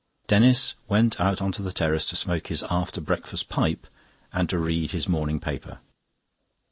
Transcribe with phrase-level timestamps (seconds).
[0.25, 3.85] Denis went out on to the terrace to smoke his after breakfast pipe
[4.33, 5.77] and to read his morning paper.